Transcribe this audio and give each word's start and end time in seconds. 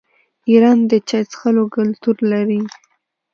ایران 0.49 0.77
د 0.89 0.91
چای 1.07 1.23
څښلو 1.31 1.63
کلتور 1.75 2.17
لري. 2.31 2.61